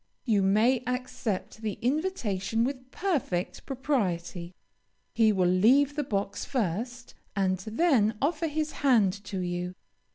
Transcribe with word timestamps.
You 0.25 0.41
may 0.41 0.81
accept 0.87 1.61
the 1.61 1.73
invitation 1.79 2.63
with 2.63 2.89
perfect 2.89 3.67
propriety. 3.67 4.51
He 5.13 5.31
will 5.31 5.45
leave 5.47 5.95
the 5.95 6.03
box 6.03 6.43
first 6.43 7.13
and 7.35 7.59
then 7.59 8.17
offer 8.19 8.47
his 8.47 8.71
hand 8.81 9.13
to 9.25 9.41
you. 9.41 9.75